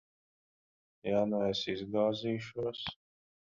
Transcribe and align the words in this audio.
Ja 1.09 1.19
nu 1.33 1.41
es 1.49 1.61
izgāzīšos? 1.75 2.83